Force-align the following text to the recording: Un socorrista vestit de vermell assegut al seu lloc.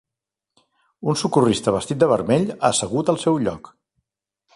Un 1.11 1.19
socorrista 1.23 1.73
vestit 1.75 1.99
de 2.03 2.07
vermell 2.13 2.49
assegut 2.71 3.13
al 3.15 3.21
seu 3.25 3.39
lloc. 3.49 3.71